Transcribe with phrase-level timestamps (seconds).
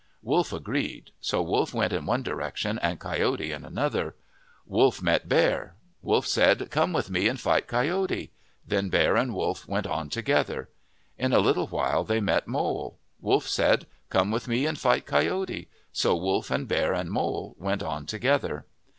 [0.23, 1.11] Wolf agreed.
[1.21, 4.15] So Wolf went in one direction and Coyote in another.
[4.65, 5.75] Wolf met Bear.
[6.01, 8.31] Wolf said," Come with me and fight Coyote."
[8.67, 10.69] Then Bear and Wolf went on together.
[11.19, 12.97] In a little while they met Mole.
[13.19, 17.83] Wolf said," Come with me and fight Coyote/' So Wolf and Bear and Mole went
[17.83, 18.65] on together.